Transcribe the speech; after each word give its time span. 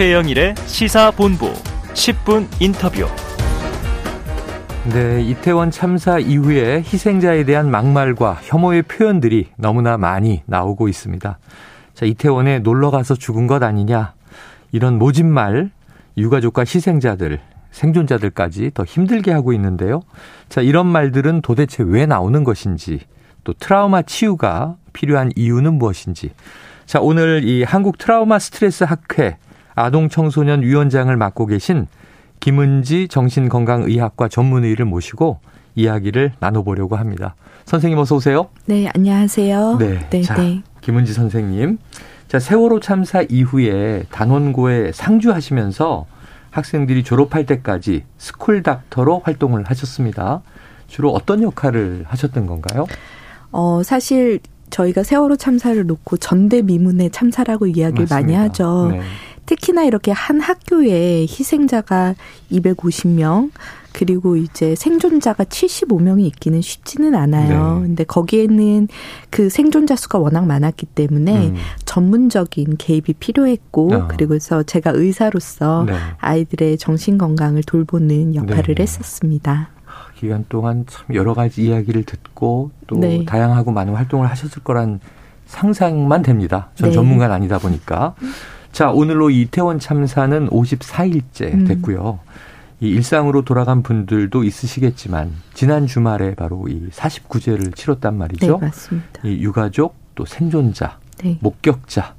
최영일의 0.00 0.54
시사본부 0.64 1.52
10분 1.92 2.48
인터뷰. 2.58 3.06
네, 4.94 5.20
이태원 5.20 5.70
참사 5.70 6.18
이후에 6.18 6.76
희생자에 6.78 7.44
대한 7.44 7.70
막말과 7.70 8.38
혐오의 8.40 8.84
표현들이 8.84 9.48
너무나 9.58 9.98
많이 9.98 10.40
나오고 10.46 10.88
있습니다. 10.88 11.38
자, 11.92 12.06
이태원에 12.06 12.60
놀러 12.60 12.90
가서 12.90 13.14
죽은 13.14 13.46
것 13.46 13.62
아니냐. 13.62 14.14
이런 14.72 14.96
모진 14.96 15.30
말, 15.30 15.70
유가족과 16.16 16.62
희생자들, 16.62 17.38
생존자들까지 17.70 18.70
더 18.72 18.84
힘들게 18.86 19.32
하고 19.32 19.52
있는데요. 19.52 20.00
자, 20.48 20.62
이런 20.62 20.86
말들은 20.86 21.42
도대체 21.42 21.82
왜 21.86 22.06
나오는 22.06 22.42
것인지, 22.42 23.00
또 23.44 23.52
트라우마 23.52 24.00
치유가 24.00 24.76
필요한 24.94 25.30
이유는 25.36 25.74
무엇인지. 25.74 26.30
자, 26.86 27.00
오늘 27.02 27.44
이 27.44 27.64
한국 27.64 27.98
트라우마 27.98 28.38
스트레스 28.38 28.84
학회 28.84 29.36
아동 29.74 30.08
청소년 30.08 30.62
위원장을 30.62 31.14
맡고 31.16 31.46
계신 31.46 31.86
김은지 32.40 33.08
정신건강의학과 33.08 34.28
전문의를 34.28 34.84
모시고 34.84 35.40
이야기를 35.74 36.32
나눠보려고 36.40 36.96
합니다. 36.96 37.34
선생님 37.64 37.98
어서 37.98 38.16
오세요. 38.16 38.48
네, 38.66 38.88
안녕하세요. 38.94 39.76
네, 39.78 40.06
네, 40.10 40.22
자, 40.22 40.34
네. 40.34 40.62
김은지 40.80 41.12
선생님. 41.12 41.78
자, 42.28 42.38
세월호 42.38 42.80
참사 42.80 43.22
이후에 43.22 44.04
단원고에 44.10 44.92
상주하시면서 44.92 46.06
학생들이 46.50 47.04
졸업할 47.04 47.46
때까지 47.46 48.04
school 48.18 48.62
doctor로 48.62 49.20
활동을 49.24 49.64
하셨습니다. 49.64 50.42
주로 50.88 51.12
어떤 51.12 51.42
역할을 51.42 52.04
하셨던 52.08 52.46
건가요? 52.46 52.86
어, 53.52 53.82
사실 53.84 54.40
저희가 54.70 55.02
세월호 55.02 55.36
참사를 55.36 55.84
놓고 55.86 56.16
전대미문의 56.16 57.10
참사라고 57.10 57.66
이야기를 57.66 58.06
맞습니다. 58.08 58.14
많이 58.14 58.34
하죠. 58.34 58.88
네. 58.92 59.00
특히나 59.46 59.82
이렇게 59.82 60.12
한 60.12 60.40
학교에 60.40 61.22
희생자가 61.22 62.14
250명, 62.52 63.50
그리고 63.92 64.36
이제 64.36 64.74
생존자가 64.74 65.44
75명이 65.44 66.24
있기는 66.26 66.60
쉽지는 66.60 67.14
않아요. 67.14 67.80
네. 67.80 67.86
근데 67.86 68.04
거기에는 68.04 68.88
그 69.30 69.50
생존자 69.50 69.96
수가 69.96 70.18
워낙 70.18 70.46
많았기 70.46 70.86
때문에 70.86 71.48
음. 71.48 71.54
전문적인 71.84 72.76
개입이 72.78 73.14
필요했고 73.18 73.94
어. 73.94 74.08
그리고서 74.08 74.62
제가 74.62 74.92
의사로서 74.94 75.84
네. 75.86 75.94
아이들의 76.18 76.78
정신 76.78 77.18
건강을 77.18 77.62
돌보는 77.64 78.34
역할을 78.36 78.76
네. 78.76 78.82
했었습니다. 78.82 79.70
기간 80.16 80.44
동안 80.48 80.84
참 80.88 81.14
여러 81.14 81.34
가지 81.34 81.64
이야기를 81.64 82.04
듣고 82.04 82.70
또 82.86 82.96
네. 82.96 83.24
다양하고 83.24 83.72
많은 83.72 83.94
활동을 83.94 84.28
하셨을 84.30 84.62
거란 84.62 85.00
상상만 85.46 86.22
됩니다. 86.22 86.70
전 86.74 86.90
네. 86.90 86.94
전문가는 86.94 87.34
아니다 87.34 87.58
보니까. 87.58 88.14
자, 88.72 88.90
오늘로 88.90 89.30
이태원 89.30 89.78
참사는 89.80 90.48
54일째 90.48 91.54
음. 91.54 91.64
됐고요. 91.66 92.20
이 92.80 92.88
일상으로 92.88 93.42
돌아간 93.42 93.82
분들도 93.82 94.44
있으시겠지만 94.44 95.32
지난 95.54 95.86
주말에 95.86 96.34
바로 96.34 96.66
이 96.68 96.88
49제를 96.90 97.74
치렀단 97.74 98.16
말이죠. 98.16 98.58
네, 98.60 98.66
맞습니다. 98.66 99.20
이 99.24 99.40
유가족 99.40 99.94
또 100.14 100.24
생존자, 100.24 100.98
네. 101.22 101.36
목격자. 101.40 102.14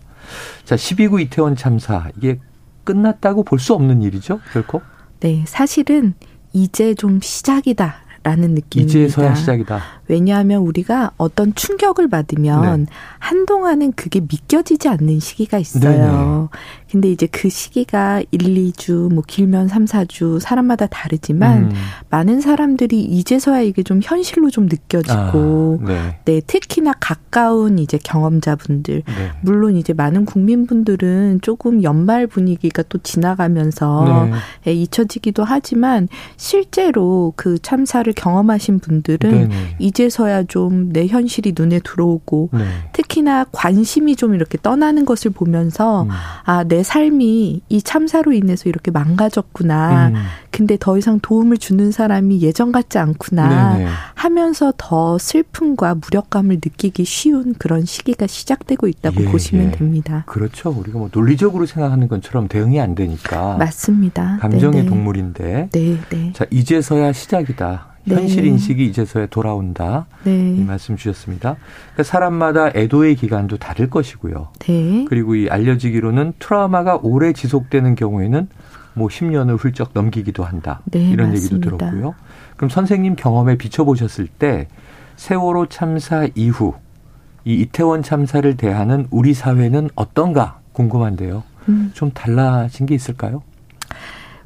자, 0.65 0.75
12구 0.75 1.19
이태원 1.21 1.55
참사 1.55 2.09
이게 2.17 2.39
끝났다고 2.83 3.43
볼 3.43 3.59
수 3.59 3.73
없는 3.73 4.01
일이죠, 4.01 4.39
결코? 4.53 4.81
네, 5.19 5.43
사실은 5.47 6.13
이제 6.53 6.93
좀 6.95 7.19
시작이다. 7.21 7.95
라는 8.23 8.53
느낌입니다. 8.53 8.99
이제서야 8.99 9.33
시작이다. 9.33 9.81
왜냐하면 10.07 10.61
우리가 10.61 11.09
어떤 11.17 11.55
충격을 11.55 12.07
받으면 12.07 12.81
네. 12.81 12.85
한동안은 13.17 13.93
그게 13.93 14.19
믿겨지지 14.19 14.89
않는 14.89 15.19
시기가 15.19 15.57
있어요. 15.57 15.81
네네. 15.81 16.47
근데 16.91 17.09
이제 17.09 17.27
그 17.27 17.49
시기가 17.49 18.21
1, 18.31 18.39
2주, 18.39 19.13
뭐 19.13 19.23
길면 19.25 19.67
3, 19.67 19.85
4주 19.85 20.39
사람마다 20.39 20.87
다르지만 20.87 21.63
음. 21.63 21.71
많은 22.09 22.41
사람들이 22.41 23.01
이제서야 23.01 23.61
이게 23.61 23.81
좀 23.83 24.01
현실로 24.03 24.49
좀 24.49 24.65
느껴지고 24.65 25.79
아, 25.83 25.87
네. 25.87 26.19
네. 26.25 26.41
특히나 26.45 26.93
가까운 26.99 27.79
이제 27.79 27.97
경험자분들 28.03 29.03
네. 29.05 29.31
물론 29.41 29.77
이제 29.77 29.93
많은 29.93 30.25
국민분들은 30.25 31.39
조금 31.41 31.83
연말 31.83 32.27
분위기가 32.27 32.83
또 32.83 32.97
지나가면서 32.97 34.27
네. 34.29 34.31
예, 34.67 34.73
잊혀지기도 34.73 35.43
하지만 35.43 36.07
실제로 36.37 37.33
그 37.35 37.57
참사를 37.59 38.11
경험하신 38.13 38.79
분들은 38.79 39.29
네네. 39.29 39.75
이제서야 39.79 40.43
좀 40.43 40.91
내 40.91 41.07
현실이 41.07 41.53
눈에 41.57 41.79
들어오고 41.79 42.49
네. 42.53 42.65
특히나 42.93 43.45
관심이 43.51 44.15
좀 44.15 44.35
이렇게 44.35 44.57
떠나는 44.61 45.05
것을 45.05 45.31
보면서 45.31 46.03
음. 46.03 46.09
아내 46.43 46.80
삶이 46.83 47.61
이 47.69 47.81
참사로 47.81 48.33
인해서 48.33 48.69
이렇게 48.69 48.91
망가졌구나. 48.91 50.07
음. 50.09 50.15
근데 50.51 50.77
더 50.79 50.97
이상 50.97 51.19
도움을 51.21 51.57
주는 51.57 51.91
사람이 51.91 52.41
예전 52.41 52.71
같지 52.71 52.97
않구나 52.97 53.77
네네. 53.77 53.89
하면서 54.15 54.73
더 54.77 55.17
슬픔과 55.17 55.95
무력감을 55.95 56.55
느끼기 56.55 57.05
쉬운 57.05 57.53
그런 57.57 57.85
시기가 57.85 58.27
시작되고 58.27 58.87
있다고 58.87 59.21
예, 59.21 59.25
보시면 59.25 59.67
예. 59.67 59.71
됩니다. 59.71 60.23
그렇죠. 60.27 60.69
우리가 60.69 60.99
뭐 60.99 61.09
논리적으로 61.11 61.65
생각하는 61.65 62.07
것처럼 62.07 62.47
대응이 62.47 62.79
안 62.79 62.95
되니까. 62.95 63.57
맞습니다. 63.57 64.37
감정의 64.41 64.83
네네. 64.83 64.85
동물인데. 64.89 65.69
네, 65.71 65.97
네. 66.09 66.33
자, 66.33 66.45
이제서야 66.49 67.13
시작이다. 67.13 67.90
네. 68.03 68.15
현실 68.15 68.45
인식이 68.45 68.85
이제서야 68.85 69.27
돌아온다. 69.27 70.05
네. 70.23 70.55
이 70.55 70.63
말씀 70.63 70.95
주셨습니다. 70.97 71.55
그러니까 71.93 72.03
사람마다 72.03 72.71
애도의 72.75 73.15
기간도 73.15 73.57
다를 73.57 73.89
것이고요. 73.89 74.49
네. 74.59 75.05
그리고 75.07 75.35
이 75.35 75.49
알려지기로는 75.49 76.33
트라우마가 76.39 76.99
오래 77.03 77.33
지속되는 77.33 77.95
경우에는 77.95 78.47
뭐 78.93 79.07
10년을 79.07 79.57
훌쩍 79.59 79.91
넘기기도 79.93 80.43
한다. 80.43 80.81
네, 80.85 81.09
이런 81.09 81.29
맞습니다. 81.29 81.55
얘기도 81.55 81.77
들었고요. 81.77 82.15
그럼 82.57 82.69
선생님 82.69 83.15
경험에 83.15 83.57
비춰보셨을 83.57 84.27
때 84.27 84.67
세월호 85.15 85.67
참사 85.67 86.27
이후 86.35 86.73
이 87.45 87.55
이태원 87.55 88.03
참사를 88.03 88.55
대하는 88.57 89.07
우리 89.09 89.33
사회는 89.33 89.89
어떤가 89.95 90.59
궁금한데요. 90.73 91.43
음. 91.69 91.91
좀 91.93 92.11
달라진 92.11 92.85
게 92.85 92.95
있을까요? 92.95 93.43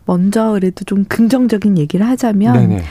먼저 0.05 0.51
그래도 0.51 0.85
좀 0.85 1.03
긍정적인 1.05 1.77
얘기를 1.77 2.05
하자면 2.05 2.53
네네. 2.53 2.83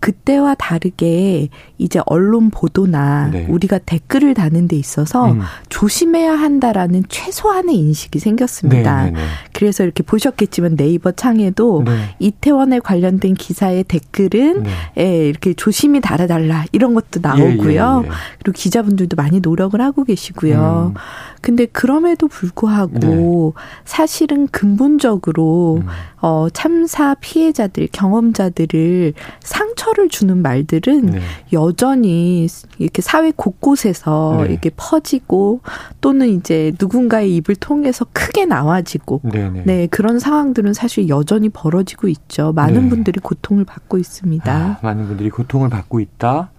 그때와 0.00 0.54
다르게 0.54 1.48
이제 1.76 2.00
언론 2.06 2.50
보도나 2.50 3.30
네. 3.32 3.46
우리가 3.48 3.78
댓글을 3.78 4.34
다는 4.34 4.68
데 4.68 4.76
있어서 4.76 5.32
음. 5.32 5.40
조심해야 5.68 6.32
한다라는 6.32 7.04
최소한의 7.08 7.76
인식이 7.76 8.18
생겼습니다. 8.18 9.04
네, 9.04 9.10
네, 9.10 9.16
네. 9.16 9.26
그래서 9.52 9.84
이렇게 9.84 10.02
보셨겠지만 10.02 10.76
네이버 10.76 11.12
창에도 11.12 11.82
네. 11.84 12.14
이태원에 12.18 12.78
관련된 12.80 13.34
기사의 13.34 13.84
댓글은 13.84 14.62
네. 14.62 14.70
예, 14.98 15.28
이렇게 15.28 15.54
조심히 15.54 16.00
달아달라 16.00 16.64
이런 16.72 16.94
것도 16.94 17.20
나오고요. 17.20 18.02
예, 18.04 18.08
예, 18.08 18.10
예. 18.10 18.14
그리고 18.38 18.56
기자분들도 18.56 19.16
많이 19.16 19.40
노력을 19.40 19.80
하고 19.80 20.04
계시고요. 20.04 20.92
음. 20.94 21.00
근데 21.40 21.66
그럼에도 21.66 22.28
불구하고 22.28 23.54
사실은 23.84 24.48
근본적으로 24.48 25.82
음. 25.82 25.88
어 26.20 26.48
참사 26.52 27.14
피해자들 27.14 27.88
경험자들을 27.92 29.14
상 29.40 29.74
처를 29.78 30.08
주는 30.08 30.42
말들은 30.42 31.20
여전히 31.52 32.48
이렇게 32.78 33.00
사회 33.00 33.30
곳곳에서 33.30 34.42
네. 34.42 34.52
이렇게 34.52 34.70
퍼지고 34.76 35.60
또는 36.00 36.28
이제 36.28 36.74
누군가의 36.78 37.36
입을 37.36 37.54
통해서 37.56 38.04
크게 38.12 38.44
나와지고 38.44 39.22
네네. 39.22 39.62
네 39.64 39.86
그런 39.86 40.18
상황들은 40.18 40.74
사실 40.74 41.08
여전히 41.08 41.48
벌어지고 41.48 42.08
있죠. 42.08 42.52
많은 42.52 42.82
네. 42.82 42.88
분들이 42.88 43.20
고통을 43.20 43.64
받고 43.64 43.98
있습니다. 43.98 44.52
아, 44.52 44.78
많은 44.82 45.06
분들이 45.06 45.30
고통을 45.30 45.70
받고 45.70 46.00
있다. 46.00 46.50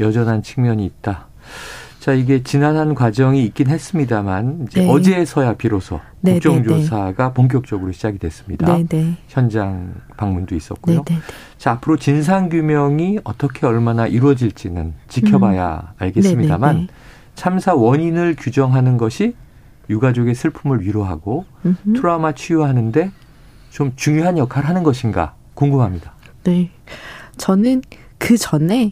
여전한 0.00 0.42
측면이 0.42 0.84
있다. 0.86 1.26
자, 2.02 2.14
이게 2.14 2.42
지난한 2.42 2.96
과정이 2.96 3.44
있긴 3.44 3.68
했습니다만 3.68 4.66
이제 4.66 4.80
네. 4.80 4.90
어제서야 4.90 5.54
비로소 5.54 6.00
네, 6.20 6.32
국정조사가 6.32 7.12
네, 7.16 7.28
네. 7.28 7.32
본격적으로 7.32 7.92
시작이 7.92 8.18
됐습니다. 8.18 8.76
네, 8.76 8.84
네. 8.88 9.16
현장 9.28 9.94
방문도 10.16 10.56
있었고요. 10.56 11.04
자, 11.58 11.70
앞으로 11.70 11.96
진상 11.96 12.48
규명이 12.48 13.20
어떻게 13.22 13.66
얼마나 13.66 14.08
이루어질지는 14.08 14.94
지켜봐야 15.06 15.92
음. 15.92 15.94
알겠습니다만 15.96 16.88
참사 17.36 17.72
원인을 17.72 18.34
규정하는 18.36 18.96
것이 18.96 19.36
유가족의 19.88 20.34
슬픔을 20.34 20.80
위로하고 20.80 21.44
음흠. 21.64 21.92
트라우마 21.92 22.32
치유하는데 22.32 23.12
좀 23.70 23.92
중요한 23.94 24.38
역할을 24.38 24.68
하는 24.68 24.82
것인가 24.82 25.36
궁금합니다. 25.54 26.14
네. 26.42 26.68
저는 27.36 27.82
그 28.18 28.36
전에 28.36 28.90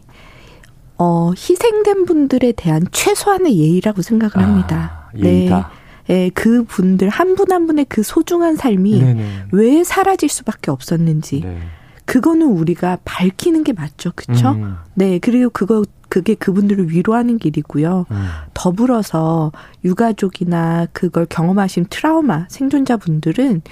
어, 1.02 1.31
희생된 1.31 2.05
분들에 2.05 2.52
대한 2.52 2.85
최소한의 2.93 3.58
예의라고 3.58 4.02
생각을 4.02 4.32
아, 4.37 4.43
합니다. 4.43 5.11
예의다. 5.17 5.70
네. 6.06 6.25
예, 6.25 6.31
그 6.35 6.64
분들 6.64 7.08
한 7.08 7.37
분한 7.37 7.62
한 7.62 7.67
분의 7.67 7.87
그 7.88 8.02
소중한 8.02 8.56
삶이 8.56 9.00
네네. 9.00 9.44
왜 9.52 9.82
사라질 9.82 10.29
수밖에 10.29 10.70
없었는지 10.70 11.41
네. 11.41 11.58
그거는 12.05 12.49
우리가 12.49 12.99
밝히는 13.05 13.64
게 13.64 13.73
맞죠, 13.73 14.12
그렇죠? 14.14 14.50
음. 14.50 14.76
네, 14.94 15.19
그리고 15.20 15.49
그거 15.49 15.85
그게 16.11 16.35
그분들을 16.35 16.91
위로하는 16.91 17.38
길이고요. 17.38 18.06
음. 18.11 18.26
더불어서 18.52 19.52
유가족이나 19.85 20.88
그걸 20.93 21.25
경험하신 21.25 21.87
트라우마 21.88 22.47
생존자분들은 22.49 23.62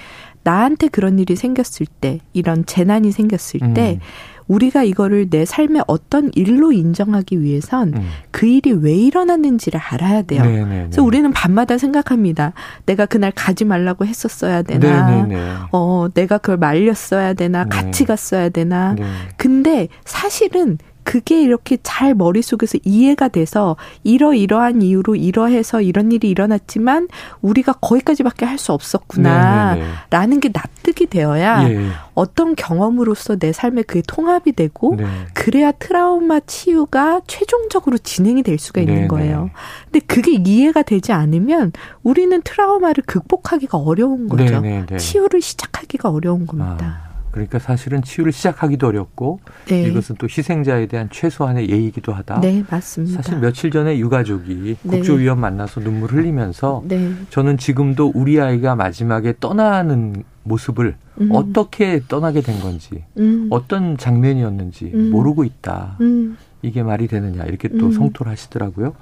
나한테 0.43 0.87
그런 0.87 1.19
일이 1.19 1.35
생겼을 1.35 1.85
때, 1.99 2.21
이런 2.33 2.65
재난이 2.65 3.11
생겼을 3.11 3.73
때, 3.73 3.99
음. 4.01 4.05
우리가 4.49 4.83
이거를 4.83 5.29
내 5.29 5.45
삶의 5.45 5.83
어떤 5.87 6.31
일로 6.35 6.73
인정하기 6.73 7.41
위해선 7.41 7.93
음. 7.95 8.09
그 8.31 8.47
일이 8.47 8.71
왜 8.71 8.93
일어났는지를 8.93 9.79
알아야 9.79 10.23
돼요. 10.23 10.41
네네네. 10.41 10.65
네, 10.65 10.81
그래서 10.85 11.01
네. 11.01 11.07
우리는 11.07 11.31
밤마다 11.31 11.77
생각합니다. 11.77 12.53
내가 12.85 13.05
그날 13.05 13.31
가지 13.31 13.63
말라고 13.63 14.05
했었어야 14.05 14.63
되나, 14.63 15.09
네네네. 15.09 15.35
네, 15.35 15.53
어, 15.71 16.07
내가 16.13 16.39
그걸 16.39 16.57
말렸어야 16.57 17.33
되나, 17.35 17.63
네. 17.63 17.69
같이 17.69 18.05
갔어야 18.05 18.49
되나. 18.49 18.95
네. 18.95 19.05
근데 19.37 19.87
사실은 20.03 20.79
그게 21.09 21.41
이렇게 21.41 21.79
잘 21.81 22.13
머릿속에서 22.13 22.77
이해가 22.83 23.29
돼서 23.29 23.77
이러이러한 24.03 24.83
이유로 24.83 25.15
이러해서 25.15 25.81
이런 25.81 26.11
일이 26.11 26.29
일어났지만 26.29 27.07
우리가 27.41 27.73
거기까지밖에 27.73 28.45
할 28.45 28.59
수 28.59 28.73
없었구나 28.73 29.75
네네네. 29.75 29.91
라는 30.09 30.39
게 30.41 30.49
납득이 30.53 31.07
되어야 31.07 31.69
예. 31.69 31.87
어떤 32.13 32.55
경험으로서 32.55 33.37
내 33.37 33.53
삶에 33.53 33.83
그게 33.83 34.03
통합이 34.05 34.51
되고 34.51 34.95
네. 34.97 35.05
그래야 35.33 35.71
트라우마 35.71 36.41
치유가 36.41 37.21
최종적으로 37.25 37.97
진행이 37.97 38.43
될 38.43 38.59
수가 38.59 38.81
있는 38.81 38.95
네네. 38.95 39.07
거예요. 39.07 39.49
근데 39.85 40.05
그게 40.05 40.33
이해가 40.33 40.81
되지 40.81 41.13
않으면 41.13 41.71
우리는 42.03 42.41
트라우마를 42.43 43.03
극복하기가 43.07 43.77
어려운 43.77 44.27
거죠. 44.27 44.61
치유를 44.97 45.41
시작하기가 45.41 46.09
어려운 46.09 46.45
겁니다. 46.45 47.01
아. 47.05 47.08
그러니까 47.31 47.59
사실은 47.59 48.01
치유를 48.01 48.31
시작하기도 48.31 48.87
어렵고 48.87 49.39
네. 49.67 49.83
이것은 49.83 50.15
또 50.17 50.27
희생자에 50.27 50.87
대한 50.87 51.09
최소한의 51.11 51.69
예의이기도 51.69 52.13
하다. 52.13 52.41
네, 52.41 52.63
맞습니다. 52.69 53.21
사실 53.21 53.39
며칠 53.39 53.71
전에 53.71 53.97
유가족이 53.99 54.77
네. 54.81 54.97
국조위원 54.97 55.39
만나서 55.39 55.81
눈물 55.81 56.11
흘리면서 56.11 56.83
네. 56.85 57.11
저는 57.29 57.57
지금도 57.57 58.11
우리 58.15 58.39
아이가 58.39 58.75
마지막에 58.75 59.33
떠나는 59.39 60.23
모습을 60.43 60.95
음. 61.21 61.29
어떻게 61.31 62.01
떠나게 62.07 62.41
된 62.41 62.59
건지 62.59 63.03
음. 63.17 63.47
어떤 63.51 63.97
장면이었는지 63.97 64.91
음. 64.93 65.11
모르고 65.11 65.43
있다. 65.43 65.97
음. 66.01 66.37
이게 66.61 66.83
말이 66.83 67.07
되느냐 67.07 67.43
이렇게 67.43 67.69
또 67.69 67.87
음. 67.87 67.91
성토를 67.91 68.31
하시더라고요. 68.31 68.93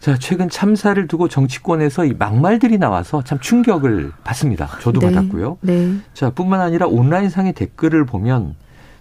네. 0.00 0.12
자, 0.12 0.16
최근 0.18 0.48
참사를 0.48 1.06
두고 1.06 1.28
정치권에서 1.28 2.06
이 2.06 2.14
막말들이 2.14 2.78
나와서 2.78 3.22
참 3.22 3.38
충격을 3.38 4.12
받습니다. 4.24 4.78
저도 4.80 5.00
네, 5.00 5.06
받았고요. 5.12 5.58
네. 5.60 5.94
자, 6.14 6.30
뿐만 6.30 6.60
아니라 6.60 6.86
온라인상의 6.86 7.52
댓글을 7.52 8.06
보면 8.06 8.54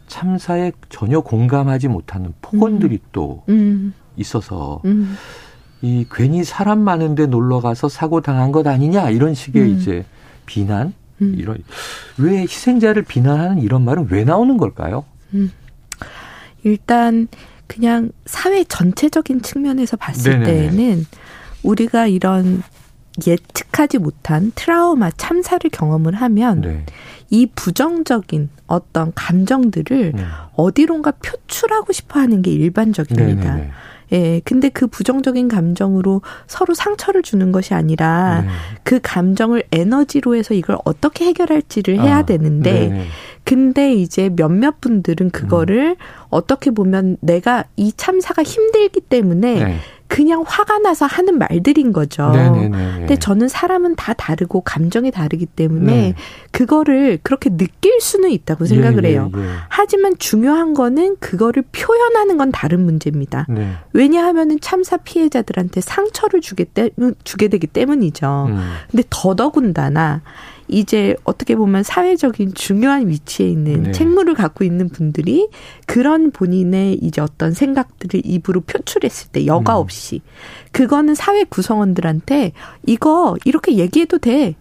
참사에 0.07 0.73
전혀 0.89 1.21
공감하지 1.21 1.87
못하는 1.87 2.33
폭언들이 2.41 2.95
음. 2.95 3.09
또 3.11 3.43
음. 3.47 3.93
있어서 4.17 4.81
음. 4.85 5.15
이 5.81 6.05
괜히 6.11 6.43
사람 6.43 6.79
많은데 6.79 7.27
놀러 7.27 7.61
가서 7.61 7.87
사고 7.87 8.19
당한 8.19 8.51
것 8.51 8.67
아니냐 8.67 9.11
이런 9.11 9.33
식의 9.33 9.61
음. 9.61 9.67
이제 9.69 10.05
비난 10.45 10.93
음. 11.21 11.35
이런 11.37 11.59
왜 12.17 12.41
희생자를 12.41 13.03
비난하는 13.03 13.61
이런 13.61 13.85
말은 13.85 14.07
왜 14.09 14.25
나오는 14.25 14.57
걸까요? 14.57 15.05
음. 15.33 15.51
일단 16.63 17.27
그냥 17.69 18.11
사회 18.25 18.63
전체적인 18.63 19.43
측면에서 19.43 19.95
봤을 19.95 20.39
네네네. 20.39 20.69
때에는 20.75 21.05
우리가 21.63 22.07
이런 22.07 22.63
예측하지 23.25 23.99
못한 23.99 24.51
트라우마 24.55 25.11
참사를 25.11 25.69
경험을 25.69 26.15
하면 26.15 26.61
네. 26.61 26.85
이 27.29 27.45
부정적인 27.53 28.49
어떤 28.65 29.11
감정들을 29.13 30.13
네. 30.15 30.23
어디론가 30.55 31.11
표출하고 31.23 31.93
싶어 31.93 32.19
하는 32.19 32.41
게 32.41 32.51
일반적입니다. 32.51 33.55
네네네. 33.55 33.71
예, 34.11 34.41
근데 34.43 34.69
그 34.69 34.87
부정적인 34.87 35.47
감정으로 35.49 36.23
서로 36.47 36.73
상처를 36.73 37.21
주는 37.21 37.51
것이 37.51 37.75
아니라 37.75 38.41
네. 38.41 38.49
그 38.83 38.99
감정을 39.03 39.63
에너지로 39.71 40.35
해서 40.35 40.55
이걸 40.55 40.77
어떻게 40.83 41.25
해결할지를 41.25 42.01
해야 42.01 42.17
아, 42.17 42.25
되는데 42.25 42.87
네 42.87 43.07
근데 43.49 43.95
이제 43.95 44.29
몇몇 44.29 44.79
분들은 44.79 45.31
그거를 45.31 45.95
음. 45.99 46.05
어떻게 46.29 46.69
보면 46.69 47.17
내가 47.19 47.63
이 47.77 47.91
참사가 47.97 48.43
힘들기 48.43 49.01
때문에 49.01 49.63
네. 49.63 49.79
그냥 50.05 50.43
화가 50.45 50.77
나서 50.77 51.07
하는 51.07 51.39
말들인 51.39 51.91
거죠. 51.91 52.29
네네네. 52.29 52.69
근데 52.69 53.15
저는 53.15 53.47
사람은 53.47 53.95
다 53.95 54.13
다르고 54.13 54.61
감정이 54.61 55.09
다르기 55.09 55.47
때문에 55.47 55.91
네. 55.91 56.13
그거를 56.51 57.17
그렇게 57.23 57.49
느낄 57.49 57.99
수는 58.01 58.29
있다고 58.29 58.65
생각을 58.65 59.03
예, 59.05 59.07
예, 59.07 59.13
해요. 59.13 59.31
예, 59.35 59.41
예. 59.41 59.45
하지만 59.67 60.13
중요한 60.19 60.75
거는 60.75 61.17
그거를 61.19 61.63
표현하는 61.71 62.37
건 62.37 62.51
다른 62.51 62.85
문제입니다. 62.85 63.47
네. 63.49 63.71
왜냐하면은 63.93 64.59
참사 64.59 64.97
피해자들한테 64.97 65.81
상처를 65.81 66.41
주게, 66.41 66.65
때, 66.65 66.91
주게 67.23 67.47
되기 67.47 67.65
때문이죠. 67.65 68.45
음. 68.49 68.59
근데 68.91 69.03
더더군다나 69.09 70.21
이제 70.69 71.15
어떻게 71.23 71.55
보면 71.55 71.83
사회적인 71.83 72.53
중요한 72.53 73.07
위치에 73.07 73.47
있는 73.47 73.83
네. 73.83 73.91
책무를 73.91 74.35
갖고 74.35 74.63
있는 74.63 74.89
분들이 74.89 75.49
그런 75.85 76.31
본인의 76.31 76.99
이제 77.01 77.21
어떤 77.21 77.53
생각들을 77.53 78.21
입으로 78.23 78.61
표출했을 78.61 79.31
때 79.31 79.45
여과 79.45 79.77
음. 79.77 79.81
없이 79.81 80.21
그거는 80.71 81.15
사회 81.15 81.43
구성원들한테 81.43 82.53
이거 82.85 83.35
이렇게 83.45 83.77
얘기해도 83.77 84.19
돼. 84.19 84.55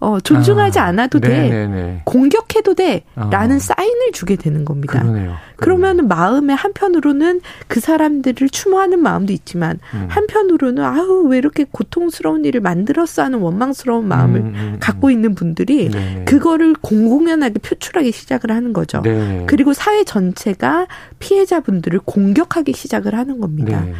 어, 0.00 0.18
존중하지 0.18 0.78
아, 0.78 0.84
않아도 0.84 1.20
네네네. 1.20 1.74
돼. 1.74 2.02
공격해도 2.06 2.74
돼. 2.74 3.04
라는 3.14 3.56
아. 3.56 3.58
사인을 3.58 4.12
주게 4.12 4.34
되는 4.34 4.64
겁니다. 4.64 5.00
그러네요. 5.00 5.34
그러면 5.56 6.08
마음의 6.08 6.56
한편으로는 6.56 7.42
그 7.68 7.80
사람들을 7.80 8.48
추모하는 8.48 8.98
마음도 8.98 9.34
있지만 9.34 9.78
음. 9.92 10.06
한편으로는 10.08 10.82
아우 10.82 11.28
왜 11.28 11.36
이렇게 11.36 11.66
고통스러운 11.70 12.46
일을 12.46 12.62
만들었어 12.62 13.22
하는 13.22 13.40
원망스러운 13.40 14.08
마음을 14.08 14.40
음, 14.40 14.46
음, 14.46 14.54
음. 14.54 14.76
갖고 14.80 15.10
있는 15.10 15.34
분들이 15.34 15.90
네네. 15.90 16.24
그거를 16.24 16.74
공공연하게 16.80 17.58
표출하기 17.58 18.10
시작을 18.10 18.50
하는 18.52 18.72
거죠. 18.72 19.02
네네. 19.02 19.44
그리고 19.48 19.74
사회 19.74 20.02
전체가 20.04 20.86
피해자분들을 21.18 22.00
공격하기 22.06 22.72
시작을 22.72 23.14
하는 23.14 23.38
겁니다. 23.38 23.82
네. 23.82 23.92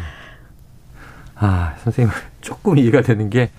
아, 1.35 1.75
선생님 1.83 2.11
조금 2.41 2.79
이해가 2.79 3.01
되는 3.01 3.29
게 3.29 3.51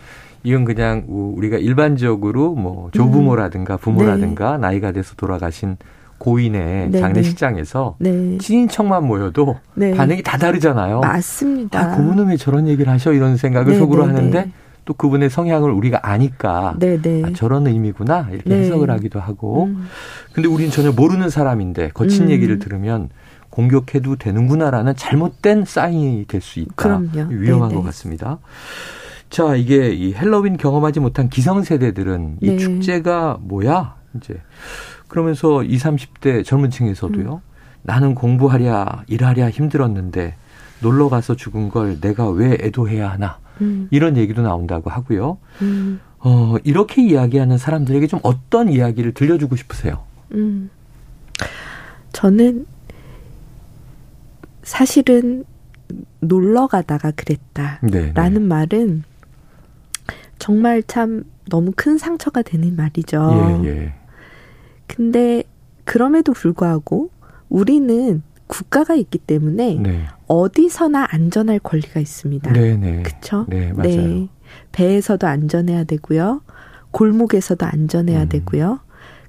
이건 0.44 0.64
그냥 0.64 1.04
우리가 1.08 1.56
일반적으로 1.58 2.54
뭐 2.54 2.90
조부모라든가 2.92 3.76
부모라든가 3.76 4.52
네. 4.52 4.58
나이가 4.58 4.92
돼서 4.92 5.14
돌아가신 5.16 5.76
고인의 6.18 6.90
네, 6.90 7.00
장례식장에서 7.00 7.96
네. 7.98 8.10
네. 8.12 8.38
친인척만 8.38 9.04
모여도 9.06 9.56
네. 9.74 9.92
반응이 9.94 10.22
다 10.22 10.38
다르잖아요. 10.38 11.00
맞습니다. 11.00 11.80
아, 11.80 11.96
그분은 11.96 12.28
왜 12.28 12.36
저런 12.36 12.68
얘기를 12.68 12.92
하셔? 12.92 13.12
이런 13.12 13.36
생각을 13.36 13.72
네, 13.72 13.78
속으로 13.78 14.04
하는데 14.04 14.50
또 14.84 14.94
그분의 14.94 15.30
성향을 15.30 15.70
우리가 15.70 16.00
아니까 16.02 16.74
아, 16.76 17.32
저런 17.34 17.66
의미구나 17.66 18.28
이렇게 18.32 18.52
해석을 18.54 18.90
하기도 18.90 19.20
하고 19.20 19.64
음. 19.64 19.86
근데 20.32 20.48
우리는 20.48 20.70
전혀 20.72 20.90
모르는 20.92 21.28
사람인데 21.28 21.90
거친 21.90 22.24
음. 22.24 22.30
얘기를 22.30 22.58
들으면 22.58 23.10
공격해도 23.50 24.16
되는구나라는 24.16 24.96
잘못된 24.96 25.64
사인이 25.66 26.24
될 26.26 26.40
수 26.40 26.58
있다. 26.60 26.72
그럼요. 26.74 27.28
위험한 27.30 27.68
네네. 27.68 27.80
것 27.80 27.86
같습니다. 27.86 28.38
자, 29.32 29.56
이게 29.56 29.90
이 29.94 30.12
헬로윈 30.12 30.58
경험하지 30.58 31.00
못한 31.00 31.30
기성세대들은 31.30 32.36
이 32.42 32.50
네. 32.50 32.58
축제가 32.58 33.38
뭐야? 33.40 33.96
이제 34.14 34.38
그러면서 35.08 35.62
20, 35.62 35.86
30대 35.86 36.44
젊은 36.44 36.68
층에서도요. 36.68 37.34
음. 37.36 37.52
나는 37.80 38.14
공부하랴, 38.14 39.04
일하랴 39.06 39.48
힘들었는데 39.48 40.34
놀러 40.82 41.08
가서 41.08 41.34
죽은 41.34 41.70
걸 41.70 41.98
내가 41.98 42.28
왜 42.28 42.58
애도해야 42.60 43.10
하나? 43.10 43.38
음. 43.62 43.88
이런 43.90 44.18
얘기도 44.18 44.42
나온다고 44.42 44.90
하고요. 44.90 45.38
음. 45.62 45.98
어, 46.18 46.56
이렇게 46.62 47.02
이야기하는 47.02 47.56
사람들에게 47.56 48.06
좀 48.08 48.20
어떤 48.24 48.68
이야기를 48.68 49.14
들려주고 49.14 49.56
싶으세요? 49.56 50.04
음. 50.32 50.68
저는 52.12 52.66
사실은 54.62 55.44
놀러 56.20 56.66
가다가 56.66 57.12
그랬다라는 57.12 57.90
네, 57.90 58.12
네. 58.12 58.38
말은 58.38 59.04
정말 60.42 60.82
참 60.82 61.22
너무 61.48 61.70
큰 61.76 61.98
상처가 61.98 62.42
되는 62.42 62.74
말이죠. 62.74 63.60
예, 63.62 63.68
예. 63.68 63.94
근데 64.88 65.44
그럼에도 65.84 66.32
불구하고 66.32 67.10
우리는 67.48 68.24
국가가 68.48 68.96
있기 68.96 69.18
때문에 69.18 69.76
네. 69.80 70.04
어디서나 70.26 71.06
안전할 71.10 71.60
권리가 71.60 72.00
있습니다. 72.00 72.52
네, 72.54 72.76
네. 72.76 73.02
그렇죠? 73.04 73.46
네, 73.48 73.72
맞아요. 73.72 73.96
네. 73.96 74.28
배에서도 74.72 75.24
안전해야 75.24 75.84
되고요. 75.84 76.42
골목에서도 76.90 77.64
안전해야 77.64 78.22
음. 78.22 78.28
되고요. 78.28 78.80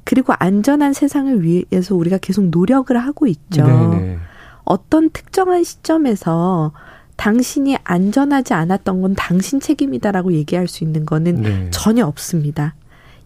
그리고 0.05 0.33
안전한 0.39 0.93
세상을 0.93 1.43
위해서 1.43 1.93
우리가 1.95 2.17
계속 2.17 2.45
노력을 2.45 2.97
하고 2.97 3.27
있죠. 3.27 3.67
네, 3.67 3.99
네. 3.99 4.17
어떤 4.63 5.11
특정한 5.11 5.63
시점에서 5.63 6.73
당신이 7.15 7.77
안전하지 7.83 8.53
않았던 8.53 9.01
건 9.01 9.13
당신 9.15 9.59
책임이다라고 9.59 10.33
얘기할 10.33 10.67
수 10.67 10.83
있는 10.83 11.05
거는 11.05 11.41
네. 11.41 11.67
전혀 11.71 12.05
없습니다. 12.05 12.75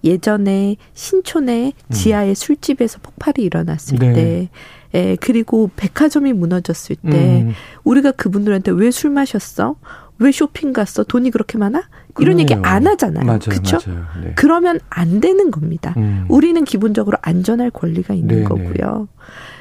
예전에 0.04 0.76
신촌의 0.94 1.74
음. 1.76 1.92
지하의 1.94 2.30
음. 2.30 2.34
술집에서 2.36 3.00
폭발이 3.02 3.42
일어났을 3.44 3.98
네. 4.00 4.14
때 4.14 4.50
예, 4.94 5.18
그리고 5.20 5.70
백화점이 5.76 6.32
무너졌을 6.34 6.96
때 6.96 7.42
음. 7.42 7.54
우리가 7.84 8.12
그분들한테 8.12 8.72
왜 8.72 8.90
술 8.92 9.10
마셨어? 9.12 9.76
왜 10.20 10.32
쇼핑 10.32 10.74
갔어? 10.74 11.04
돈이 11.04 11.30
그렇게 11.32 11.58
많아? 11.58 11.80
이런 12.20 12.38
그러네요. 12.38 12.40
얘기 12.42 12.54
안 12.56 12.88
하잖아요. 12.88 13.26
맞아요. 13.26 13.40
그렇죠? 13.40 13.78
네. 14.24 14.34
그러면 14.36 14.80
안 14.90 15.20
되는 15.20 15.52
겁니다. 15.52 15.94
음. 15.98 16.26
우리는 16.30 16.64
기본적으로 16.64 17.18
안전할 17.22 17.70
권리가 17.72 18.14
있는 18.14 18.28
네네. 18.28 18.44
거고요. 18.46 19.08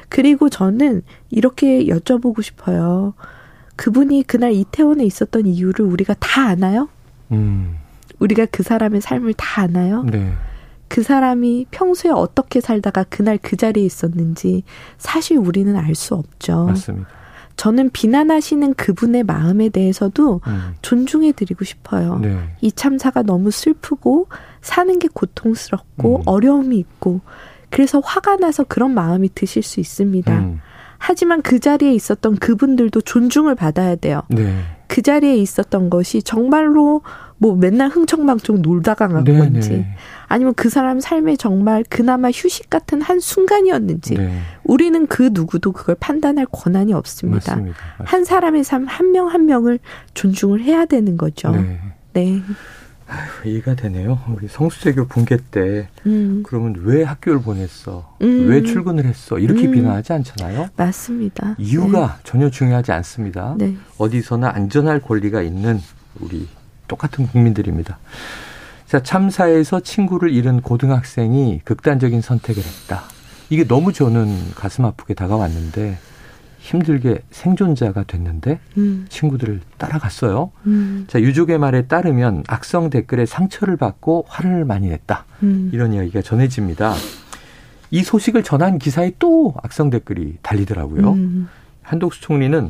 그리고 0.09 0.49
저는 0.49 1.01
이렇게 1.29 1.85
여쭤보고 1.85 2.41
싶어요. 2.41 3.13
그분이 3.77 4.23
그날 4.23 4.51
이태원에 4.51 5.05
있었던 5.05 5.45
이유를 5.45 5.85
우리가 5.85 6.15
다 6.19 6.47
아나요? 6.47 6.89
음. 7.31 7.77
우리가 8.19 8.47
그 8.51 8.63
사람의 8.63 9.01
삶을 9.01 9.33
다 9.35 9.61
아나요? 9.61 10.03
네. 10.03 10.33
그 10.89 11.03
사람이 11.03 11.67
평소에 11.71 12.11
어떻게 12.11 12.59
살다가 12.61 13.03
그날 13.03 13.37
그 13.41 13.55
자리에 13.55 13.85
있었는지 13.85 14.63
사실 14.97 15.37
우리는 15.37 15.75
알 15.75 15.95
수 15.95 16.15
없죠. 16.15 16.65
맞습니다. 16.65 17.07
저는 17.57 17.89
비난하시는 17.89 18.75
그분의 18.75 19.23
마음에 19.23 19.69
대해서도 19.69 20.41
음. 20.45 20.75
존중해 20.81 21.31
드리고 21.31 21.65
싶어요. 21.65 22.19
네. 22.19 22.37
이 22.61 22.71
참사가 22.71 23.23
너무 23.23 23.49
슬프고 23.51 24.27
사는 24.61 24.97
게 24.99 25.07
고통스럽고 25.11 26.17
음. 26.17 26.21
어려움이 26.25 26.77
있고 26.77 27.21
그래서 27.69 27.99
화가 27.99 28.37
나서 28.37 28.63
그런 28.63 28.93
마음이 28.93 29.29
드실 29.33 29.63
수 29.63 29.79
있습니다. 29.79 30.39
음. 30.39 30.61
하지만 30.97 31.41
그 31.41 31.59
자리에 31.59 31.93
있었던 31.93 32.37
그분들도 32.37 33.01
존중을 33.01 33.55
받아야 33.55 33.95
돼요. 33.95 34.23
네. 34.29 34.61
그 34.87 35.01
자리에 35.01 35.35
있었던 35.35 35.89
것이 35.89 36.23
정말로 36.23 37.01
뭐 37.37 37.55
맨날 37.55 37.89
흥청망청 37.89 38.61
놀다가 38.61 39.07
간 39.07 39.23
네, 39.23 39.37
건지 39.37 39.69
네. 39.69 39.95
아니면 40.27 40.53
그 40.55 40.69
사람 40.69 40.99
삶에 40.99 41.35
정말 41.35 41.83
그나마 41.87 42.31
휴식 42.31 42.69
같은 42.69 43.01
한 43.01 43.19
순간이었는지 43.19 44.15
네. 44.15 44.39
우리는 44.63 45.05
그 45.07 45.29
누구도 45.33 45.71
그걸 45.73 45.95
판단할 45.99 46.47
권한이 46.51 46.93
없습니다. 46.93 47.55
맞습니다. 47.55 47.79
맞습니다. 47.83 48.11
한 48.11 48.23
사람의 48.25 48.63
삶 48.63 48.87
한 48.87 49.11
명한 49.11 49.33
한 49.37 49.45
명을 49.45 49.79
존중을 50.15 50.61
해야 50.61 50.85
되는 50.85 51.17
거죠. 51.17 51.51
네. 52.13 52.41
네. 53.07 53.13
아휴, 53.13 53.49
이해가 53.49 53.75
되네요. 53.75 54.19
우리 54.29 54.47
성수대교 54.47 55.07
붕괴 55.07 55.37
때 55.51 55.87
음. 56.05 56.43
그러면 56.45 56.75
왜 56.83 57.03
학교를 57.03 57.41
보냈어? 57.41 58.15
음. 58.21 58.47
왜 58.49 58.61
출근을 58.63 59.05
했어? 59.05 59.39
이렇게 59.39 59.67
음. 59.67 59.71
비난하지 59.71 60.13
않잖아요. 60.13 60.69
맞습니다. 60.75 61.55
이유가 61.57 62.17
네. 62.17 62.21
전혀 62.23 62.49
중요하지 62.49 62.91
않습니다. 62.91 63.55
네. 63.57 63.75
어디서나 63.97 64.51
안전할 64.53 65.01
권리가 65.01 65.41
있는 65.41 65.79
우리 66.19 66.47
똑같은 66.87 67.27
국민들입니다. 67.27 67.97
자, 68.87 69.03
참사에서 69.03 69.81
친구를 69.81 70.31
잃은 70.31 70.61
고등학생이 70.61 71.61
극단적인 71.65 72.21
선택을 72.21 72.63
했다. 72.63 73.03
이게 73.49 73.65
너무 73.65 73.93
저는 73.93 74.53
가슴 74.55 74.85
아프게 74.85 75.13
다가왔는데 75.13 75.97
힘들게 76.67 77.21
생존자가 77.31 78.03
됐는데 78.03 78.59
음. 78.77 79.05
친구들을 79.07 79.61
따라갔어요. 79.77 80.51
음. 80.65 81.05
자 81.07 81.21
유족의 81.21 81.57
말에 81.59 81.87
따르면 81.87 82.43
악성 82.47 82.89
댓글에 82.89 83.25
상처를 83.25 83.77
받고 83.77 84.25
화를 84.27 84.65
많이 84.65 84.89
냈다. 84.89 85.25
음. 85.43 85.69
이런 85.73 85.93
이야기가 85.93 86.21
전해집니다. 86.21 86.93
이 87.91 88.03
소식을 88.03 88.43
전한 88.43 88.79
기사에 88.79 89.13
또 89.17 89.55
악성 89.63 89.89
댓글이 89.89 90.39
달리더라고요. 90.41 91.13
음. 91.13 91.47
한독수 91.83 92.19
총리는 92.19 92.69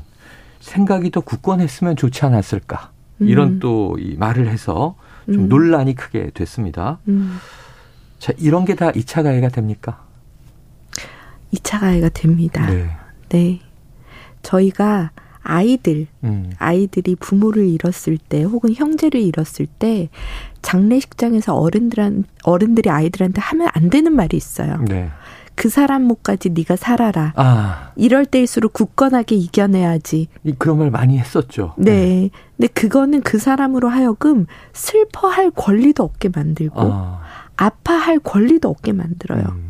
생각이 0.60 1.10
더 1.10 1.22
굳건했으면 1.22 1.96
좋지 1.96 2.24
않았을까. 2.24 2.92
이런 3.20 3.54
음. 3.54 3.60
또이 3.60 4.16
말을 4.20 4.48
해서 4.48 4.96
좀 5.26 5.46
음. 5.46 5.50
논란이 5.50 5.96
크게 5.96 6.30
됐습니다. 6.36 7.00
자, 8.20 8.32
이런 8.38 8.64
게 8.66 8.76
다 8.76 8.92
2차 8.92 9.24
가해가 9.24 9.50
됩니까? 9.50 10.06
2차 11.52 11.80
가해가 11.80 12.10
됩니다. 12.10 12.68
네. 12.70 12.90
네. 13.30 13.60
저희가 14.48 15.12
아이들, 15.42 16.08
음. 16.24 16.52
아이들이 16.58 17.16
부모를 17.16 17.68
잃었을 17.68 18.18
때 18.18 18.44
혹은 18.44 18.74
형제를 18.74 19.22
잃었을 19.22 19.66
때 19.66 20.10
장례식장에서 20.62 21.56
어른들한 21.56 22.24
어른들이 22.44 22.90
아이들한테 22.90 23.42
하면 23.42 23.70
안 23.74 23.90
되는 23.90 24.14
말이 24.14 24.38
있어요. 24.38 24.84
네. 24.88 25.10
그 25.56 25.70
사람 25.70 26.04
목까지 26.04 26.52
네가 26.52 26.76
살아라. 26.76 27.34
아. 27.36 27.92
이럴 27.96 28.26
때일수록 28.26 28.74
굳건하게 28.74 29.36
이겨내야지. 29.36 30.28
그런 30.58 30.78
말 30.78 30.92
많이 30.92 31.18
했었죠. 31.18 31.74
네. 31.78 31.92
네. 31.92 32.30
근데 32.56 32.68
그거는 32.68 33.22
그 33.22 33.40
사람으로 33.40 33.90
하여금 33.90 34.46
슬퍼할 34.74 35.52
권리도 35.52 36.04
없게 36.04 36.30
만들고 36.34 36.80
아. 36.80 37.22
아파할 37.58 38.20
권리도 38.20 38.70
없게 38.70 38.94
만들어요. 38.94 39.44
음. 39.50 39.67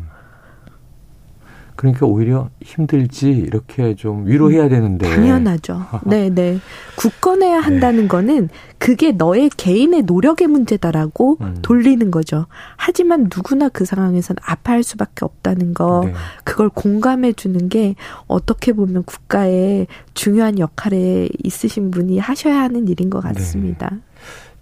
그러니까 1.78 2.06
오히려 2.06 2.50
힘들지 2.60 3.30
이렇게 3.30 3.94
좀 3.94 4.26
위로해야 4.26 4.64
음, 4.64 4.68
되는데 4.68 5.08
당연하죠. 5.08 5.80
네, 6.06 6.28
네. 6.28 6.58
굳건해야 6.96 7.60
한다는 7.60 8.02
네. 8.02 8.08
거는 8.08 8.48
그게 8.78 9.12
너의 9.12 9.48
개인의 9.56 10.02
노력의 10.02 10.48
문제다라고 10.48 11.38
음. 11.40 11.58
돌리는 11.62 12.10
거죠. 12.10 12.46
하지만 12.76 13.28
누구나 13.32 13.68
그 13.68 13.84
상황에서는 13.84 14.40
아파할 14.44 14.82
수밖에 14.82 15.24
없다는 15.24 15.72
거 15.72 16.02
네. 16.04 16.14
그걸 16.42 16.68
공감해 16.68 17.34
주는 17.34 17.68
게 17.68 17.94
어떻게 18.26 18.72
보면 18.72 19.04
국가의 19.04 19.86
중요한 20.14 20.58
역할에 20.58 21.28
있으신 21.44 21.92
분이 21.92 22.18
하셔야 22.18 22.60
하는 22.60 22.88
일인 22.88 23.08
것 23.08 23.20
같습니다. 23.20 23.90
네. 23.92 24.00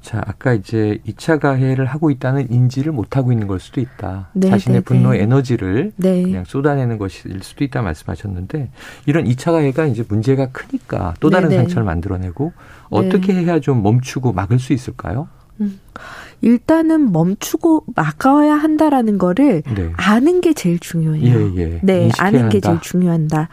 자, 0.06 0.22
아까 0.24 0.54
이제 0.54 1.00
2차 1.04 1.40
가해를 1.40 1.84
하고 1.84 2.12
있다는 2.12 2.52
인지를 2.52 2.92
못하고 2.92 3.32
있는 3.32 3.48
걸 3.48 3.58
수도 3.58 3.80
있다. 3.80 4.28
네, 4.34 4.50
자신의 4.50 4.82
네, 4.82 4.84
분노 4.84 5.10
네. 5.10 5.22
에너지를 5.22 5.94
네. 5.96 6.22
그냥 6.22 6.44
쏟아내는 6.44 6.96
것일 6.98 7.42
수도 7.42 7.64
있다 7.64 7.82
말씀하셨는데 7.82 8.70
이런 9.06 9.24
2차 9.24 9.50
가해가 9.50 9.86
이제 9.86 10.04
문제가 10.08 10.46
크니까 10.52 11.14
또 11.18 11.28
다른 11.28 11.48
네, 11.48 11.56
네. 11.56 11.62
상처를 11.62 11.84
만들어내고 11.84 12.52
어떻게 12.88 13.34
해야 13.34 13.58
좀 13.58 13.82
멈추고 13.82 14.32
막을 14.32 14.60
수 14.60 14.72
있을까요? 14.72 15.26
음. 15.60 15.80
일단은 16.40 17.10
멈추고 17.10 17.86
막아야 17.96 18.54
한다라는 18.54 19.18
거를 19.18 19.62
네. 19.74 19.92
아는 19.96 20.40
게 20.40 20.52
제일 20.52 20.78
중요해요. 20.78 21.52
예, 21.56 21.60
예. 21.60 21.80
네, 21.82 22.10
아는 22.20 22.42
한다. 22.42 22.52
게 22.52 22.60
제일 22.60 22.80
중요한다. 22.80 23.48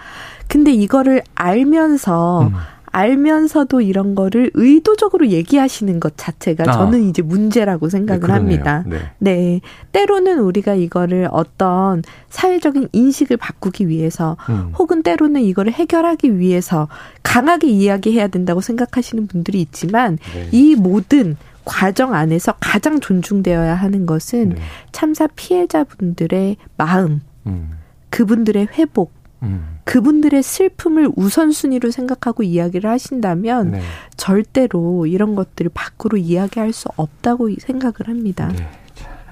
근데 0.47 0.71
이거를 0.71 1.23
알면서 1.33 2.43
음. 2.43 2.53
알면서도 2.93 3.81
이런 3.81 4.13
거를 4.13 4.51
의도적으로 4.53 5.27
얘기하시는 5.27 5.99
것 5.99 6.13
자체가 6.15 6.63
아. 6.67 6.71
저는 6.71 7.09
이제 7.09 7.21
문제라고 7.21 7.89
생각을 7.89 8.27
네, 8.27 8.33
합니다. 8.33 8.83
네. 8.87 8.97
네. 9.17 9.61
때로는 9.91 10.39
우리가 10.39 10.75
이거를 10.75 11.27
어떤 11.31 12.03
사회적인 12.29 12.89
인식을 12.91 13.37
바꾸기 13.37 13.87
위해서 13.89 14.37
음. 14.47 14.71
혹은 14.77 15.01
때로는 15.01 15.41
이거를 15.41 15.73
해결하기 15.73 16.37
위해서 16.37 16.87
강하게 17.23 17.67
이야기해야 17.67 18.27
된다고 18.27 18.61
생각하시는 18.61 19.25
분들이 19.25 19.59
있지만 19.59 20.19
네. 20.33 20.49
이 20.51 20.75
모든 20.75 21.35
과정 21.65 22.13
안에서 22.13 22.53
가장 22.59 22.99
존중되어야 22.99 23.73
하는 23.73 24.05
것은 24.05 24.49
네. 24.49 24.61
참사 24.91 25.27
피해자분들의 25.35 26.57
마음, 26.77 27.21
음. 27.47 27.71
그분들의 28.11 28.67
회복, 28.77 29.11
음. 29.41 29.72
그분들의 29.93 30.41
슬픔을 30.41 31.11
우선순위로 31.15 31.91
생각하고 31.91 32.41
이야기를 32.41 32.89
하신다면 32.89 33.73
네. 33.73 33.81
절대로 34.17 35.05
이런 35.05 35.35
것들을 35.35 35.69
밖으로 35.71 36.17
이야기할 36.17 36.73
수 36.73 36.89
없다고 36.95 37.51
생각을 37.59 38.07
합니다. 38.07 38.51
네. 38.57 38.67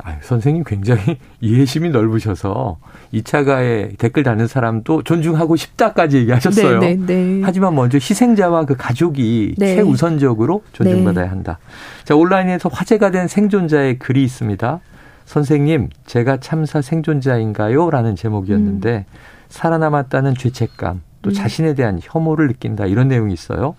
아, 0.04 0.18
선생님 0.22 0.64
굉장히 0.64 1.18
이해심이 1.42 1.90
넓으셔서 1.90 2.78
2차 3.12 3.44
가에 3.44 3.94
댓글 3.98 4.22
다는 4.22 4.46
사람도 4.46 5.02
존중하고 5.02 5.56
싶다까지 5.56 6.18
얘기하셨어요. 6.18 6.78
네, 6.78 6.94
네, 6.94 7.06
네. 7.08 7.42
하지만 7.44 7.74
먼저 7.74 7.98
희생자와 7.98 8.66
그 8.66 8.76
가족이 8.78 9.56
네. 9.58 9.78
최우선적으로 9.78 10.62
존중받아야 10.74 11.26
네. 11.26 11.30
한다. 11.30 11.58
자, 12.04 12.16
온라인에서 12.16 12.70
화제가 12.72 13.10
된 13.10 13.28
생존자의 13.28 13.98
글이 13.98 14.24
있습니다. 14.24 14.80
선생님, 15.26 15.90
제가 16.06 16.38
참사 16.38 16.84
생존자인가요? 16.84 17.90
라는 17.90 18.16
제목이었는데 18.16 19.06
음. 19.08 19.41
살아남았다는 19.52 20.36
죄책감, 20.36 21.02
또 21.22 21.30
음. 21.30 21.34
자신에 21.34 21.76
대한 21.76 22.00
혐오를 22.02 22.48
느낀다 22.48 22.88
이런 22.88 23.08
내용이 23.08 23.34
있어요. 23.34 23.76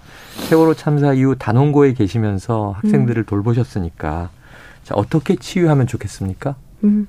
세월호 0.49 0.75
참사 0.75 1.13
이후 1.13 1.35
단원고에 1.37 1.95
계시면서 1.95 2.75
학생들을 2.77 3.23
음. 3.23 3.27
돌보셨으니까 3.27 4.31
자 4.85 4.95
어떻게 4.95 5.35
치유하면 5.35 5.87
좋겠습니까? 5.87 6.55
음. 6.85 7.09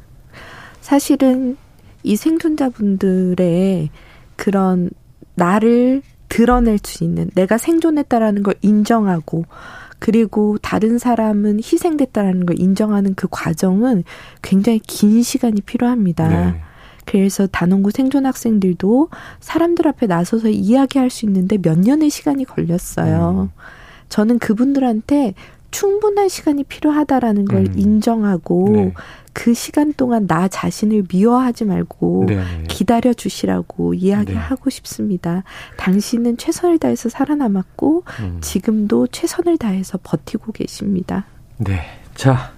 사실은 0.82 1.58
이 2.04 2.16
생존자분들의 2.16 3.90
그런 4.36 4.90
나를 5.36 6.02
드러낼 6.30 6.80
수 6.84 7.04
있는 7.04 7.30
내가 7.36 7.58
생존했다라는 7.58 8.44
걸 8.44 8.56
인정하고 8.62 9.46
그리고 10.00 10.58
다른 10.62 10.98
사람은 10.98 11.58
희생됐다라는 11.60 12.46
걸 12.46 12.60
인정하는 12.60 13.14
그 13.16 13.28
과정은 13.30 14.04
굉장히 14.42 14.80
긴 14.80 15.24
시간이 15.24 15.62
필요합니다. 15.62 16.28
네. 16.28 16.62
그래서 17.06 17.48
단원고 17.48 17.92
생존 17.92 18.26
학생들도 18.26 19.10
사람들 19.40 19.88
앞에 19.88 20.08
나서서 20.08 20.50
이야기할 20.50 21.10
수 21.10 21.26
있는데 21.26 21.58
몇 21.58 21.80
년의 21.80 22.10
시간이 22.10 22.46
걸렸어요. 22.46 23.50
음. 23.52 23.60
저는 24.10 24.40
그분들한테 24.40 25.34
충분한 25.72 26.30
시간이 26.30 26.64
필요하다라는 26.66 27.46
걸 27.46 27.66
음. 27.66 27.74
인정하고 27.76 28.70
네. 28.72 28.94
그 29.34 29.56
시간 29.56 29.92
동안 29.92 30.28
나 30.28 30.48
자신을 30.48 31.06
미워하지 31.12 31.66
말고 31.66 32.26
네. 32.28 32.44
기다려 32.68 33.12
주시라고 33.14 33.96
이야기하고 33.96 34.70
네. 34.70 34.70
싶습니다. 34.70 35.44
당신은 35.78 36.38
최선을 36.38 36.78
다해서 36.78 37.10
살아남았고 37.10 38.04
음. 38.20 38.38
지금도 38.42 39.08
최선을 39.08 39.58
다해서 39.58 39.98
버티고 40.04 40.52
계십니다. 40.52 41.26
네. 41.58 41.82
자, 42.14 42.53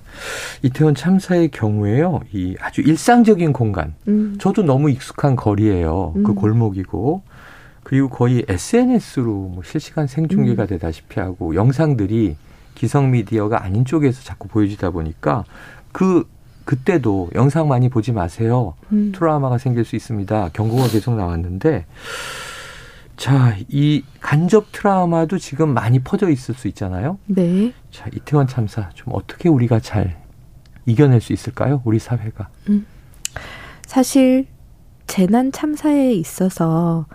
이태원 0.61 0.95
참사의 0.95 1.49
경우에요. 1.49 2.21
이 2.33 2.55
아주 2.59 2.81
일상적인 2.81 3.53
공간. 3.53 3.95
음. 4.07 4.37
저도 4.39 4.63
너무 4.63 4.89
익숙한 4.89 5.35
거리예요. 5.35 6.11
그 6.13 6.19
음. 6.19 6.23
그 6.23 6.33
골목이고. 6.33 7.21
그리고 7.83 8.09
거의 8.09 8.43
SNS로 8.47 9.31
뭐 9.31 9.63
실시간 9.63 10.07
생중계가 10.07 10.63
음. 10.63 10.67
되다시피 10.67 11.19
하고 11.19 11.53
영상들이 11.53 12.35
기성 12.73 13.11
미디어가 13.11 13.63
아닌 13.63 13.85
쪽에서 13.85 14.23
자꾸 14.23 14.47
보여지다 14.47 14.89
보니까 14.89 15.45
그 15.91 16.27
그때도 16.65 17.29
영상 17.35 17.67
많이 17.67 17.89
보지 17.89 18.11
마세요. 18.11 18.73
음. 18.91 19.11
트라우마가 19.15 19.59
생길 19.59 19.85
수 19.85 19.95
있습니다. 19.95 20.49
경고가 20.53 20.87
계속 20.87 21.15
나왔는데 21.15 21.85
자, 23.17 23.55
이 23.69 24.03
간접 24.19 24.71
트라우마도 24.71 25.37
지금 25.37 25.73
많이 25.73 25.99
퍼져 25.99 26.29
있을 26.29 26.55
수 26.55 26.67
있잖아요. 26.67 27.17
네. 27.25 27.73
자, 27.91 28.05
이태원 28.13 28.47
참사 28.47 28.89
좀 28.93 29.13
어떻게 29.13 29.49
우리가 29.49 29.79
잘 29.79 30.21
이겨낼 30.85 31.21
수 31.21 31.33
있을까요? 31.33 31.81
우리 31.85 31.99
사회가. 31.99 32.49
음. 32.69 32.85
사실 33.85 34.47
재난 35.07 35.51
참사에 35.51 36.13
있어서 36.13 37.05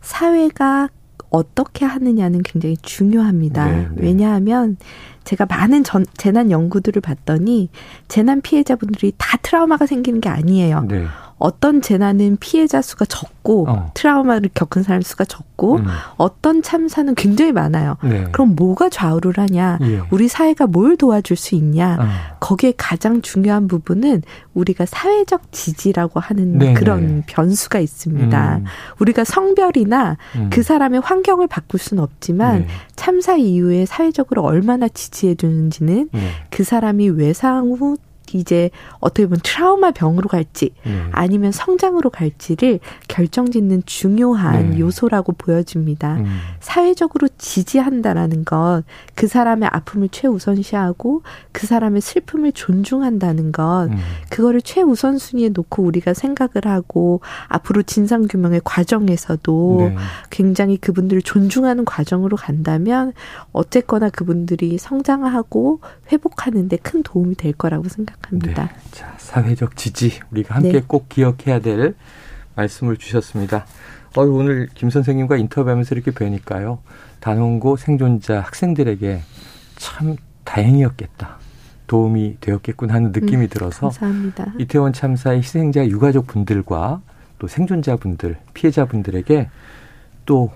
사회가 0.00 0.88
어떻게 1.30 1.84
하느냐는 1.84 2.42
굉장히 2.42 2.76
중요합니다. 2.76 3.66
네, 3.66 3.88
네. 3.88 3.88
왜냐하면 3.96 4.76
제가 5.24 5.46
많은 5.46 5.84
전, 5.84 6.04
재난 6.16 6.50
연구들을 6.50 7.00
봤더니 7.00 7.70
재난 8.08 8.40
피해자분들이 8.40 9.12
다 9.16 9.38
트라우마가 9.42 9.86
생기는 9.86 10.20
게 10.20 10.28
아니에요. 10.28 10.82
네. 10.88 11.06
어떤 11.38 11.82
재난은 11.82 12.36
피해자 12.40 12.80
수가 12.80 13.04
적고 13.04 13.66
어. 13.68 13.90
트라우마를 13.94 14.50
겪은 14.54 14.82
사람 14.82 15.02
수가 15.02 15.24
적고 15.24 15.76
음. 15.76 15.86
어떤 16.16 16.62
참사는 16.62 17.12
굉장히 17.16 17.52
많아요. 17.52 17.96
네. 18.02 18.24
그럼 18.32 18.54
뭐가 18.54 18.88
좌우를 18.88 19.34
하냐? 19.36 19.78
예. 19.82 20.00
우리 20.10 20.28
사회가 20.28 20.66
뭘 20.66 20.96
도와줄 20.96 21.36
수 21.36 21.54
있냐? 21.54 21.98
어. 22.00 22.36
거기에 22.40 22.72
가장 22.76 23.20
중요한 23.20 23.68
부분은 23.68 24.22
우리가 24.54 24.86
사회적 24.86 25.52
지지라고 25.52 26.20
하는 26.20 26.58
네네. 26.58 26.74
그런 26.74 27.24
변수가 27.26 27.80
있습니다. 27.80 28.56
음. 28.56 28.64
우리가 29.00 29.24
성별이나 29.24 30.16
음. 30.36 30.50
그 30.50 30.62
사람의 30.62 31.00
환경을 31.00 31.46
바꿀 31.48 31.80
수는 31.80 32.02
없지만 32.02 32.60
네. 32.60 32.66
참사 32.96 33.36
이후에 33.36 33.86
사회적으로 33.86 34.42
얼마나 34.44 34.88
지지 34.88 35.13
해 35.22 35.34
주는지는 35.34 36.08
네. 36.12 36.20
그 36.50 36.64
사람이 36.64 37.10
외상 37.10 37.70
후 37.70 37.96
이제 38.34 38.70
어떻게 38.98 39.26
보면 39.26 39.40
트라우마 39.42 39.92
병으로 39.92 40.28
갈지 40.28 40.70
네. 40.84 41.04
아니면 41.12 41.52
성장으로 41.52 42.10
갈지를 42.10 42.80
결정짓는 43.08 43.84
중요한 43.86 44.70
네. 44.70 44.78
요소라고 44.80 45.32
보여집니다. 45.32 46.16
음. 46.16 46.38
사회적으로 46.60 47.28
지지한다라는 47.38 48.44
것, 48.44 48.82
그 49.14 49.28
사람의 49.28 49.68
아픔을 49.72 50.08
최우선시하고 50.10 51.22
그 51.52 51.66
사람의 51.66 52.00
슬픔을 52.00 52.52
존중한다는 52.52 53.52
것, 53.52 53.88
음. 53.90 53.96
그거를 54.30 54.60
최우선순위에 54.62 55.50
놓고 55.50 55.84
우리가 55.84 56.14
생각을 56.14 56.66
하고 56.66 57.20
앞으로 57.48 57.82
진상규명의 57.82 58.62
과정에서도 58.64 59.76
네. 59.78 59.96
굉장히 60.30 60.76
그분들을 60.76 61.22
존중하는 61.22 61.84
과정으로 61.84 62.36
간다면 62.36 63.12
어쨌거나 63.52 64.10
그분들이 64.10 64.76
성장하고 64.78 65.80
회복하는데 66.10 66.76
큰 66.78 67.02
도움이 67.02 67.36
될 67.36 67.52
거라고 67.52 67.88
생각합니다. 67.88 68.23
생각합니다. 68.30 68.64
네. 68.64 68.70
자, 68.90 69.14
사회적 69.18 69.76
지지 69.76 70.20
우리가 70.30 70.56
함께 70.56 70.72
네. 70.72 70.82
꼭 70.86 71.08
기억해야 71.08 71.60
될 71.60 71.94
말씀을 72.56 72.96
주셨습니다. 72.96 73.66
어, 74.16 74.22
오늘 74.22 74.68
김 74.74 74.90
선생님과 74.90 75.36
인터뷰하면서 75.36 75.94
이렇게 75.94 76.10
뵈니까요. 76.10 76.78
단원고 77.20 77.76
생존자 77.76 78.40
학생들에게 78.40 79.20
참 79.76 80.16
다행이었겠다. 80.44 81.38
도움이 81.86 82.38
되었겠군 82.40 82.90
하는 82.90 83.12
느낌이 83.12 83.44
음, 83.44 83.48
들어서 83.48 83.88
감사합니다. 83.88 84.54
이태원 84.58 84.92
참사의 84.92 85.38
희생자 85.38 85.86
유가족 85.86 86.26
분들과 86.26 87.02
또 87.38 87.46
생존자분들, 87.46 88.38
피해자분들에게 88.54 89.48
또 90.24 90.50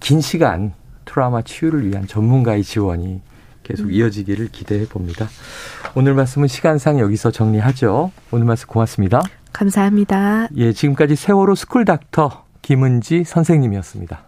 긴 0.00 0.20
시간 0.20 0.72
트라우마 1.04 1.42
치유를 1.42 1.86
위한 1.88 2.06
전문가의 2.06 2.62
지원이 2.62 3.20
계속 3.70 3.84
음. 3.84 3.92
이어지기를 3.92 4.48
기대해 4.50 4.86
봅니다. 4.86 5.28
오늘 5.94 6.14
말씀은 6.14 6.48
시간상 6.48 6.98
여기서 6.98 7.30
정리하죠. 7.30 8.10
오늘 8.32 8.46
말씀 8.46 8.66
고맙습니다. 8.66 9.22
감사합니다. 9.52 10.48
예, 10.56 10.72
지금까지 10.72 11.14
세월호 11.14 11.54
school 11.54 11.84
doctor 11.84 12.44
김은지 12.62 13.24
선생님이었습니다. 13.24 14.24